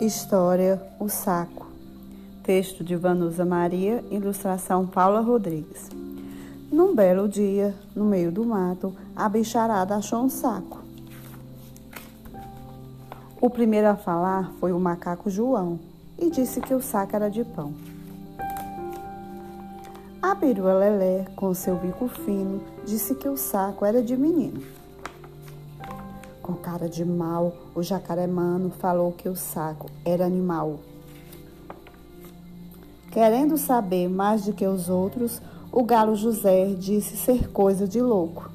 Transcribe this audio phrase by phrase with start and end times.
[0.00, 1.66] História O Saco.
[2.42, 5.90] Texto de Vanusa Maria, ilustração Paula Rodrigues.
[6.72, 10.78] Num belo dia, no meio do mato, a bicharada achou um saco.
[13.38, 15.78] O primeiro a falar foi o macaco João
[16.18, 17.74] e disse que o saco era de pão.
[20.22, 24.62] A perua Lelé, com seu bico fino, disse que o saco era de menino.
[26.50, 30.80] Com cara de mal, o jacaré mano falou que o saco era animal.
[33.12, 35.40] Querendo saber mais do que os outros,
[35.70, 38.50] o galo José disse ser coisa de louco.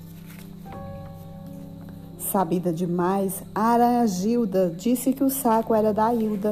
[2.20, 6.52] Sabida demais, a aranha Gilda disse que o saco era da Hilda.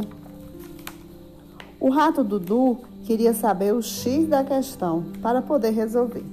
[1.77, 6.23] O rato Dudu queria saber o X da questão para poder resolver.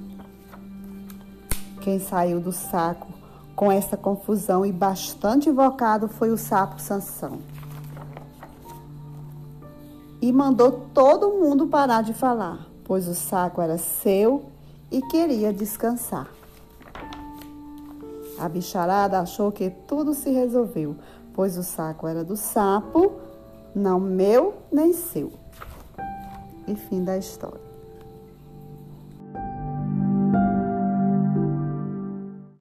[1.81, 3.20] Quem saiu do saco
[3.61, 7.37] com essa confusão e bastante invocado foi o sapo Sansão.
[10.19, 14.45] E mandou todo mundo parar de falar, pois o saco era seu
[14.89, 16.27] e queria descansar.
[18.39, 20.95] A bicharada achou que tudo se resolveu,
[21.31, 23.11] pois o saco era do sapo,
[23.75, 25.31] não meu nem seu.
[26.67, 27.70] E fim da história.